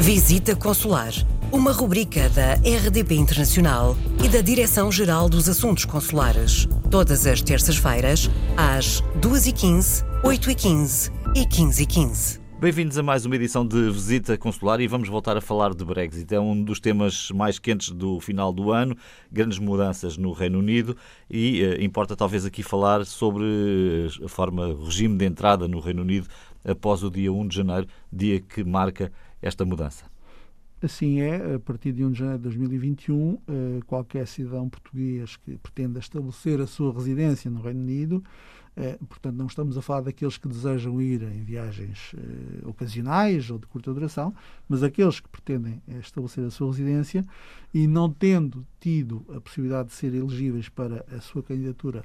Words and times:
Visita 0.00 0.54
Consular, 0.54 1.12
uma 1.50 1.72
rubrica 1.72 2.28
da 2.28 2.54
RDP 2.54 3.16
Internacional 3.16 3.96
e 4.24 4.28
da 4.28 4.40
Direção-Geral 4.40 5.28
dos 5.28 5.48
Assuntos 5.48 5.84
Consulares. 5.84 6.68
Todas 6.88 7.26
as 7.26 7.42
terças-feiras, 7.42 8.30
às 8.56 9.02
2h15, 9.20 10.04
8h15 10.22 11.12
e 11.34 11.44
15h15. 11.44 12.40
Bem-vindos 12.60 12.98
a 12.98 13.04
mais 13.04 13.24
uma 13.24 13.36
edição 13.36 13.64
de 13.64 13.88
Visita 13.90 14.36
Consular 14.36 14.80
e 14.80 14.88
vamos 14.88 15.08
voltar 15.08 15.36
a 15.36 15.40
falar 15.40 15.74
de 15.74 15.84
Brexit. 15.84 16.34
É 16.34 16.40
um 16.40 16.60
dos 16.60 16.80
temas 16.80 17.30
mais 17.32 17.58
quentes 17.58 17.90
do 17.90 18.18
final 18.18 18.52
do 18.52 18.72
ano, 18.72 18.96
grandes 19.30 19.60
mudanças 19.60 20.16
no 20.16 20.32
Reino 20.32 20.58
Unido 20.58 20.96
e 21.30 21.62
eh, 21.62 21.84
importa 21.84 22.16
talvez 22.16 22.44
aqui 22.44 22.64
falar 22.64 23.06
sobre 23.06 23.44
a 24.24 24.28
forma, 24.28 24.66
o 24.68 24.86
regime 24.86 25.16
de 25.16 25.24
entrada 25.24 25.68
no 25.68 25.78
Reino 25.78 26.02
Unido 26.02 26.26
após 26.68 27.02
o 27.02 27.10
dia 27.10 27.32
1 27.32 27.48
de 27.48 27.56
janeiro, 27.56 27.86
dia 28.12 28.40
que 28.40 28.62
marca 28.62 29.10
esta 29.40 29.64
mudança? 29.64 30.04
Assim 30.80 31.20
é, 31.20 31.54
a 31.54 31.58
partir 31.58 31.92
de 31.92 32.04
1 32.04 32.12
de 32.12 32.18
janeiro 32.20 32.38
de 32.38 32.44
2021, 32.44 33.38
eh, 33.48 33.80
qualquer 33.84 34.28
cidadão 34.28 34.68
português 34.68 35.36
que 35.36 35.56
pretenda 35.56 35.98
estabelecer 35.98 36.60
a 36.60 36.68
sua 36.68 36.94
residência 36.94 37.50
no 37.50 37.60
Reino 37.60 37.80
Unido, 37.80 38.22
eh, 38.76 38.96
portanto, 39.08 39.34
não 39.34 39.46
estamos 39.46 39.76
a 39.76 39.82
falar 39.82 40.02
daqueles 40.02 40.38
que 40.38 40.46
desejam 40.46 41.00
ir 41.00 41.20
em 41.24 41.42
viagens 41.42 42.14
eh, 42.16 42.64
ocasionais 42.64 43.50
ou 43.50 43.58
de 43.58 43.66
curta 43.66 43.92
duração, 43.92 44.32
mas 44.68 44.84
aqueles 44.84 45.18
que 45.18 45.28
pretendem 45.28 45.82
estabelecer 45.98 46.44
a 46.44 46.50
sua 46.50 46.68
residência 46.68 47.24
e 47.74 47.88
não 47.88 48.08
tendo 48.08 48.64
tido 48.78 49.26
a 49.34 49.40
possibilidade 49.40 49.88
de 49.88 49.94
ser 49.94 50.14
elegíveis 50.14 50.68
para 50.68 51.04
a 51.10 51.20
sua 51.20 51.42
candidatura 51.42 52.04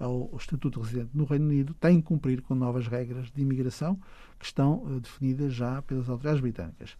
ao 0.00 0.30
Estatuto 0.36 0.80
de 0.80 0.86
Residente 0.86 1.10
no 1.14 1.24
Reino 1.24 1.44
Unido, 1.46 1.74
têm 1.74 2.00
que 2.00 2.06
cumprir 2.06 2.40
com 2.42 2.54
novas 2.54 2.88
regras 2.88 3.30
de 3.30 3.42
imigração 3.42 4.00
que 4.38 4.46
estão 4.46 4.82
uh, 4.82 5.00
definidas 5.00 5.52
já 5.52 5.82
pelas 5.82 6.08
autoridades 6.08 6.40
britânicas. 6.40 6.92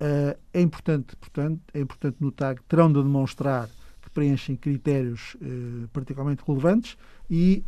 Uh, 0.00 0.36
é 0.52 0.60
importante, 0.60 1.14
portanto, 1.16 1.60
é 1.74 1.80
importante 1.80 2.16
notar 2.20 2.54
que 2.56 2.62
terão 2.64 2.90
de 2.90 3.02
demonstrar 3.02 3.68
que 4.00 4.10
preenchem 4.10 4.56
critérios 4.56 5.36
uh, 5.36 5.86
particularmente 5.92 6.42
relevantes 6.46 6.96
e 7.30 7.62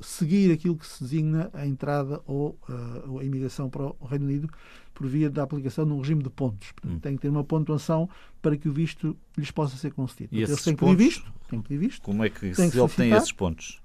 seguir 0.00 0.52
aquilo 0.52 0.76
que 0.76 0.86
se 0.86 1.02
designa 1.02 1.50
a 1.52 1.66
entrada 1.66 2.20
ou 2.26 2.58
a 3.20 3.24
imigração 3.24 3.70
para 3.70 3.84
o 3.84 4.06
Reino 4.06 4.26
Unido 4.26 4.48
por 4.96 5.06
via 5.06 5.28
da 5.28 5.42
aplicação 5.42 5.84
de 5.86 5.92
um 5.92 6.00
regime 6.00 6.22
de 6.22 6.30
pontos. 6.30 6.72
Portanto, 6.72 6.96
hum. 6.96 6.98
Tem 6.98 7.16
que 7.16 7.22
ter 7.22 7.28
uma 7.28 7.44
pontuação 7.44 8.08
para 8.40 8.56
que 8.56 8.68
o 8.68 8.72
visto 8.72 9.16
lhes 9.36 9.50
possa 9.50 9.76
ser 9.76 9.92
concedido. 9.92 10.34
E 10.34 10.42
eles 10.42 10.62
têm 10.62 10.74
que 10.74 10.84
pedir 10.84 10.96
visto, 10.96 11.32
têm 11.48 11.60
que 11.60 11.68
pedir 11.68 11.80
visto. 11.80 12.02
Como 12.02 12.24
é 12.24 12.30
que 12.30 12.54
se 12.54 12.80
obtém 12.80 13.12
esses 13.12 13.32
pontos? 13.32 13.80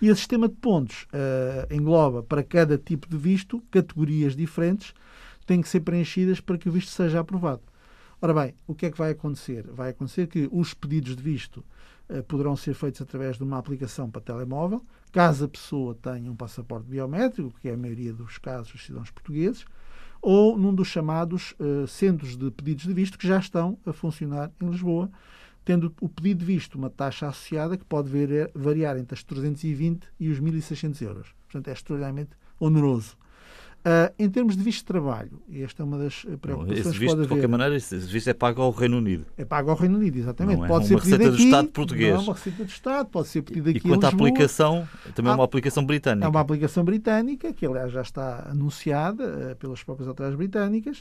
E 0.00 0.10
o 0.10 0.16
sistema 0.16 0.48
de 0.48 0.54
pontos 0.56 1.04
uh, 1.04 1.72
engloba 1.72 2.22
para 2.22 2.42
cada 2.42 2.76
tipo 2.76 3.08
de 3.08 3.16
visto 3.16 3.60
categorias 3.70 4.34
diferentes 4.34 4.92
têm 5.46 5.60
que 5.60 5.68
ser 5.68 5.80
preenchidas 5.80 6.40
para 6.40 6.58
que 6.58 6.68
o 6.68 6.72
visto 6.72 6.90
seja 6.90 7.20
aprovado. 7.20 7.62
Ora 8.20 8.34
bem, 8.34 8.54
o 8.66 8.74
que 8.74 8.86
é 8.86 8.90
que 8.90 8.98
vai 8.98 9.10
acontecer? 9.10 9.66
Vai 9.72 9.90
acontecer 9.90 10.26
que 10.26 10.48
os 10.52 10.74
pedidos 10.74 11.16
de 11.16 11.22
visto 11.22 11.58
uh, 11.58 11.64
poderão 12.20 12.56
ser 12.56 12.74
feitos 12.74 13.00
através 13.00 13.36
de 13.36 13.42
uma 13.42 13.58
aplicação 13.58 14.10
para 14.10 14.20
telemóvel, 14.20 14.84
caso 15.12 15.44
a 15.44 15.48
pessoa 15.48 15.94
tenha 15.94 16.30
um 16.30 16.36
passaporte 16.36 16.86
biométrico, 16.88 17.54
que 17.60 17.68
é 17.68 17.74
a 17.74 17.76
maioria 17.76 18.12
dos 18.12 18.38
casos 18.38 18.72
dos 18.72 18.84
cidadãos 18.84 19.10
portugueses, 19.10 19.64
ou 20.20 20.56
num 20.56 20.74
dos 20.74 20.88
chamados 20.88 21.54
uh, 21.58 21.86
centros 21.86 22.36
de 22.36 22.50
pedidos 22.50 22.84
de 22.84 22.94
visto 22.94 23.18
que 23.18 23.26
já 23.26 23.38
estão 23.38 23.78
a 23.84 23.92
funcionar 23.92 24.50
em 24.60 24.68
Lisboa, 24.68 25.10
tendo 25.64 25.94
o 26.00 26.08
pedido 26.08 26.40
de 26.40 26.44
visto 26.44 26.76
uma 26.76 26.90
taxa 26.90 27.28
associada 27.28 27.76
que 27.76 27.84
pode 27.84 28.10
variar 28.54 28.96
entre 28.96 29.14
as 29.14 29.22
320 29.22 30.06
e 30.18 30.28
os 30.28 30.40
1.600 30.40 31.02
euros. 31.02 31.34
Portanto, 31.44 31.68
é 31.68 31.72
extraordinariamente 31.72 32.30
oneroso. 32.58 33.16
Uh, 33.84 34.14
em 34.16 34.30
termos 34.30 34.56
de 34.56 34.62
visto 34.62 34.78
de 34.78 34.84
trabalho, 34.84 35.42
e 35.48 35.60
esta 35.60 35.82
é 35.82 35.84
uma 35.84 35.98
das 35.98 36.24
preocupações 36.40 36.78
esse 36.78 36.90
visto, 36.90 37.00
que 37.00 37.06
pode 37.06 37.12
haver. 37.14 37.22
De 37.22 37.28
qualquer 37.28 37.48
maneira, 37.48 37.74
esse 37.74 37.96
visto 37.98 38.30
é 38.30 38.32
pago 38.32 38.62
ao 38.62 38.70
Reino 38.70 38.98
Unido. 38.98 39.26
É 39.36 39.44
pago 39.44 39.70
ao 39.70 39.76
Reino 39.76 39.98
Unido, 39.98 40.18
exatamente. 40.18 40.58
Não 40.58 40.66
é 40.66 40.68
pode 40.68 40.84
uma 40.84 41.00
ser 41.00 41.10
receita 41.10 41.30
do 41.32 41.36
Estado 41.36 41.68
português. 41.68 42.14
Não 42.14 42.20
é 42.20 42.22
uma 42.22 42.34
receita 42.34 42.64
do 42.64 42.68
Estado, 42.68 43.08
pode 43.08 43.26
ser 43.26 43.42
pedido 43.42 43.70
aqui 43.70 43.78
E 43.78 43.80
quanto 43.80 44.04
à 44.04 44.08
aplicação, 44.10 44.88
também 45.16 45.32
é 45.32 45.34
uma 45.34 45.42
aplicação 45.42 45.84
britânica. 45.84 46.26
É 46.26 46.28
uma 46.28 46.40
aplicação 46.40 46.84
britânica, 46.84 47.52
que 47.52 47.66
aliás 47.66 47.90
já 47.90 48.02
está 48.02 48.48
anunciada 48.48 49.24
uh, 49.24 49.56
pelas 49.56 49.82
próprias 49.82 50.06
autoridades 50.06 50.38
britânicas. 50.38 51.00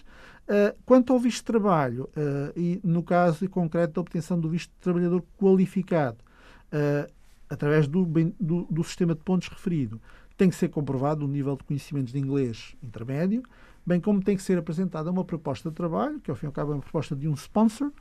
Uh, 0.50 0.75
quanto 0.84 1.14
ao 1.14 1.20
visto 1.20 1.38
de 1.38 1.44
trabalho, 1.44 2.09
e 2.56 2.80
no 2.84 3.03
caso 3.03 3.47
concreto 3.47 3.94
da 3.94 4.02
obtenção 4.02 4.40
do 4.40 4.50
visto 4.50 4.72
de 4.72 4.80
trabalhador 4.81 5.24
qualificado, 5.38 6.18
através 7.47 7.88
do, 7.88 8.06
do, 8.40 8.66
do 8.72 8.84
sistema 8.84 9.14
de 9.14 9.22
pontos 9.22 9.50
referido, 9.50 10.02
tem 10.41 10.50
que 10.50 10.56
ser 10.56 10.69
comprovado 10.69 11.24
o 11.24 11.28
nível 11.28 11.56
de 11.56 11.63
conhecimentos 11.63 12.12
de 12.12 12.18
inglês 12.18 12.75
intermédio, 12.81 13.44
bem 13.85 14.02
como 14.02 14.24
tem 14.24 14.35
que 14.35 14.41
ser 14.41 14.57
apresentada 14.57 15.12
uma 15.12 15.24
proposta 15.24 15.69
de 15.69 15.75
trabalho, 15.75 16.19
que 16.19 16.31
ao 16.31 16.35
fim 16.35 16.47
e 16.47 16.50
ao 16.50 16.52
cabo 16.52 16.72
é 16.72 16.75
uma 16.78 16.81
proposta 16.81 17.16
de 17.16 17.28
um 17.28 17.35
sponsor, 17.35 17.91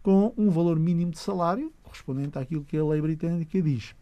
com 0.00 0.32
um 0.36 0.48
valor 0.48 0.78
mínimo 0.78 1.10
de 1.10 1.18
salário, 1.18 1.72
correspondente 1.82 2.38
àquilo 2.38 2.62
que 2.62 2.78
a 2.78 2.84
lei 2.84 3.00
britânica 3.00 3.60
diz. 3.60 3.96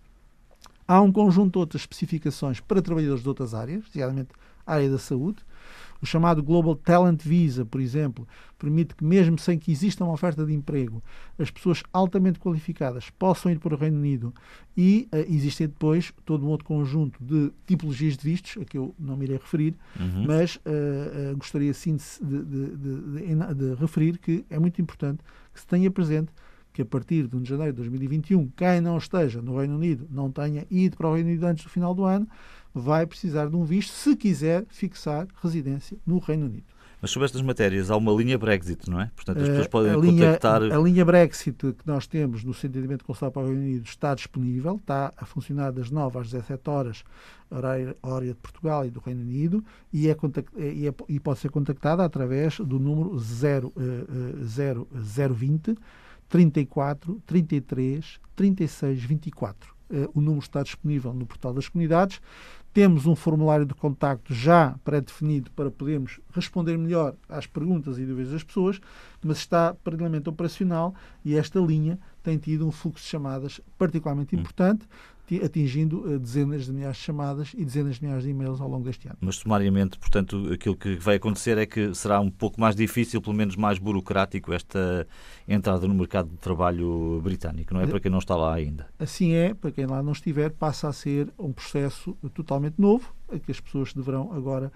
Há 0.86 1.00
um 1.00 1.10
conjunto 1.10 1.52
de 1.52 1.58
outras 1.58 1.80
especificações 1.84 2.60
para 2.60 2.82
trabalhadores 2.82 3.22
de 3.22 3.28
outras 3.30 3.54
áreas, 3.54 3.84
designadamente 3.86 4.28
a 4.66 4.74
área 4.74 4.90
da 4.90 4.98
saúde, 4.98 5.38
o 6.00 6.06
chamado 6.06 6.42
Global 6.42 6.74
Talent 6.74 7.22
Visa, 7.22 7.64
por 7.64 7.80
exemplo, 7.80 8.26
permite 8.58 8.94
que, 8.94 9.04
mesmo 9.04 9.38
sem 9.38 9.58
que 9.58 9.70
exista 9.70 10.04
uma 10.04 10.12
oferta 10.12 10.44
de 10.44 10.52
emprego, 10.52 11.02
as 11.38 11.50
pessoas 11.50 11.82
altamente 11.92 12.38
qualificadas 12.38 13.10
possam 13.10 13.50
ir 13.52 13.58
para 13.58 13.74
o 13.74 13.78
Reino 13.78 13.98
Unido 13.98 14.32
e 14.76 15.08
uh, 15.12 15.16
existem 15.32 15.66
depois 15.66 16.12
todo 16.24 16.44
um 16.46 16.48
outro 16.48 16.66
conjunto 16.66 17.22
de 17.22 17.52
tipologias 17.66 18.16
de 18.16 18.24
vistos, 18.24 18.60
a 18.60 18.64
que 18.64 18.78
eu 18.78 18.94
não 18.98 19.16
me 19.16 19.24
irei 19.24 19.36
referir, 19.36 19.74
uhum. 19.98 20.24
mas 20.26 20.56
uh, 20.56 21.32
uh, 21.32 21.36
gostaria 21.36 21.72
sim 21.74 21.96
de, 21.96 22.42
de, 22.44 22.76
de, 22.76 23.54
de 23.54 23.74
referir 23.74 24.18
que 24.18 24.44
é 24.50 24.58
muito 24.58 24.80
importante 24.80 25.22
que 25.52 25.60
se 25.60 25.66
tenha 25.66 25.90
presente 25.90 26.32
que 26.76 26.82
a 26.82 26.84
partir 26.84 27.26
de 27.26 27.34
1 27.34 27.40
de 27.40 27.48
janeiro 27.48 27.72
de 27.72 27.76
2021, 27.78 28.48
quem 28.48 28.82
não 28.82 28.98
esteja 28.98 29.40
no 29.40 29.56
Reino 29.56 29.76
Unido, 29.76 30.06
não 30.10 30.30
tenha 30.30 30.66
ido 30.70 30.94
para 30.94 31.08
o 31.08 31.14
Reino 31.14 31.30
Unido 31.30 31.46
antes 31.46 31.64
do 31.64 31.70
final 31.70 31.94
do 31.94 32.04
ano, 32.04 32.28
vai 32.74 33.06
precisar 33.06 33.46
de 33.46 33.56
um 33.56 33.64
visto 33.64 33.92
se 33.94 34.14
quiser 34.14 34.66
fixar 34.68 35.26
residência 35.42 35.96
no 36.06 36.18
Reino 36.18 36.44
Unido. 36.44 36.66
Mas 37.00 37.10
sobre 37.12 37.24
estas 37.24 37.40
matérias 37.40 37.90
há 37.90 37.96
uma 37.96 38.12
linha 38.12 38.36
Brexit, 38.36 38.90
não 38.90 39.00
é? 39.00 39.10
Portanto, 39.16 39.38
as 39.38 39.48
pessoas 39.48 39.66
eh, 39.66 39.70
podem 39.70 39.92
a 39.92 39.96
linha, 39.96 40.26
contactar. 40.26 40.62
A 40.64 40.78
linha 40.78 41.02
Brexit 41.02 41.56
que 41.56 41.86
nós 41.86 42.06
temos 42.06 42.44
no 42.44 42.52
Centro 42.52 42.72
de 42.72 42.78
Atendimento 42.80 43.04
Consular 43.06 43.30
para 43.30 43.40
o 43.40 43.46
Reino 43.46 43.62
Unido 43.62 43.86
está 43.86 44.14
disponível, 44.14 44.76
está 44.76 45.14
a 45.16 45.24
funcionar 45.24 45.72
das 45.72 45.90
9 45.90 46.18
às 46.18 46.30
17 46.30 46.68
horas, 46.68 47.04
horário 47.50 48.28
de 48.28 48.34
Portugal 48.34 48.84
e 48.84 48.90
do 48.90 49.00
Reino 49.00 49.22
Unido, 49.22 49.64
e, 49.90 50.10
é, 50.10 50.16
e, 50.58 50.88
é, 50.88 50.94
e 51.08 51.20
pode 51.20 51.38
ser 51.38 51.48
contactada 51.50 52.04
através 52.04 52.58
do 52.60 52.78
número 52.78 53.18
0, 53.18 53.72
uh, 53.74 55.32
0020 55.32 55.74
34 56.28 57.20
33 57.26 58.20
36 58.34 59.04
24. 59.04 59.74
Uh, 59.88 60.10
o 60.14 60.20
número 60.20 60.42
está 60.42 60.62
disponível 60.62 61.14
no 61.14 61.26
portal 61.26 61.54
das 61.54 61.68
comunidades. 61.68 62.20
Temos 62.72 63.06
um 63.06 63.16
formulário 63.16 63.64
de 63.64 63.72
contacto 63.72 64.34
já 64.34 64.74
pré-definido 64.84 65.50
para 65.52 65.70
podermos 65.70 66.20
responder 66.32 66.76
melhor 66.76 67.14
às 67.28 67.46
perguntas 67.46 67.96
e 67.96 68.04
dúvidas 68.04 68.32
das 68.32 68.42
pessoas, 68.42 68.80
mas 69.24 69.38
está 69.38 69.72
particularmente 69.72 70.28
operacional 70.28 70.94
e 71.24 71.36
esta 71.36 71.58
linha 71.58 71.98
tem 72.22 72.36
tido 72.36 72.66
um 72.66 72.70
fluxo 72.70 73.04
de 73.04 73.08
chamadas 73.08 73.60
particularmente 73.78 74.36
hum. 74.36 74.42
Atingindo 75.42 76.14
eh, 76.14 76.18
dezenas 76.18 76.66
de 76.66 76.72
milhares 76.72 76.96
de 76.96 77.02
chamadas 77.02 77.52
e 77.56 77.64
dezenas 77.64 77.96
de 77.96 78.04
milhares 78.04 78.24
de 78.24 78.30
e-mails 78.30 78.60
ao 78.60 78.68
longo 78.68 78.84
deste 78.84 79.08
ano. 79.08 79.18
Mas, 79.20 79.36
sumariamente, 79.36 79.98
portanto, 79.98 80.50
aquilo 80.52 80.76
que 80.76 80.96
vai 80.96 81.16
acontecer 81.16 81.58
é 81.58 81.66
que 81.66 81.94
será 81.94 82.20
um 82.20 82.30
pouco 82.30 82.60
mais 82.60 82.76
difícil, 82.76 83.20
pelo 83.20 83.34
menos 83.34 83.56
mais 83.56 83.78
burocrático, 83.78 84.52
esta 84.52 85.06
entrada 85.48 85.86
no 85.86 85.94
mercado 85.94 86.30
de 86.30 86.36
trabalho 86.36 87.20
britânico, 87.22 87.74
não 87.74 87.80
é? 87.80 87.86
Para 87.86 88.00
quem 88.00 88.10
não 88.10 88.18
está 88.18 88.36
lá 88.36 88.54
ainda. 88.54 88.86
Assim 88.98 89.32
é, 89.32 89.54
para 89.54 89.70
quem 89.70 89.86
lá 89.86 90.02
não 90.02 90.12
estiver, 90.12 90.50
passa 90.50 90.88
a 90.88 90.92
ser 90.92 91.28
um 91.38 91.52
processo 91.52 92.16
totalmente 92.32 92.76
novo, 92.78 93.12
que 93.44 93.50
as 93.50 93.60
pessoas 93.60 93.92
deverão 93.92 94.32
agora 94.32 94.72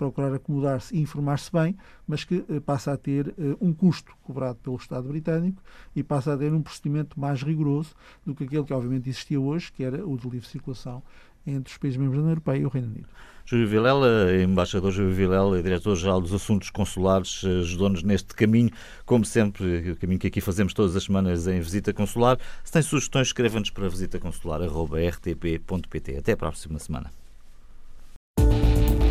procurar 0.00 0.32
acomodar-se 0.32 0.96
e 0.96 1.00
informar-se 1.02 1.52
bem, 1.52 1.76
mas 2.06 2.24
que 2.24 2.42
eh, 2.48 2.58
passa 2.58 2.90
a 2.90 2.96
ter 2.96 3.34
eh, 3.36 3.54
um 3.60 3.70
custo 3.70 4.16
cobrado 4.22 4.58
pelo 4.62 4.76
Estado 4.76 5.06
britânico 5.06 5.62
e 5.94 6.02
passa 6.02 6.32
a 6.32 6.38
ter 6.38 6.50
um 6.54 6.62
procedimento 6.62 7.20
mais 7.20 7.42
rigoroso 7.42 7.94
do 8.24 8.34
que 8.34 8.44
aquele 8.44 8.64
que 8.64 8.72
obviamente 8.72 9.10
existia 9.10 9.38
hoje, 9.38 9.70
que 9.70 9.84
era 9.84 9.89
o 9.94 10.16
de 10.16 10.28
livre 10.28 10.48
circulação 10.48 11.02
entre 11.46 11.72
os 11.72 11.78
países 11.78 11.98
membros 11.98 12.16
da 12.16 12.22
União 12.22 12.32
Europeia 12.32 12.58
e 12.58 12.66
o 12.66 12.68
Reino 12.68 12.88
Unido. 12.88 13.08
Júlio 13.44 13.66
Vilela, 13.66 14.32
embaixador 14.42 14.92
Júlio 14.92 15.12
Vilela, 15.12 15.60
diretor-geral 15.62 16.20
dos 16.20 16.32
Assuntos 16.32 16.70
Consulares, 16.70 17.42
eh, 17.44 17.60
ajudou-nos 17.60 18.02
neste 18.02 18.34
caminho, 18.34 18.70
como 19.04 19.24
sempre, 19.24 19.90
o 19.90 19.96
caminho 19.96 20.20
que 20.20 20.28
aqui 20.28 20.40
fazemos 20.40 20.72
todas 20.74 20.94
as 20.94 21.02
semanas 21.04 21.46
em 21.46 21.60
Visita 21.60 21.92
Consular. 21.92 22.38
Se 22.62 22.72
tem 22.72 22.82
sugestões, 22.82 23.28
escreva-nos 23.28 23.70
para 23.70 23.88
visitaconsular.rtp.pt. 23.88 26.18
Até 26.18 26.32
a 26.32 26.36
próxima 26.36 26.78
semana. 26.78 27.10